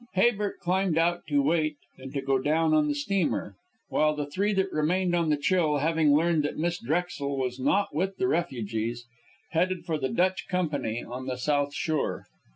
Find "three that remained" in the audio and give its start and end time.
4.25-5.13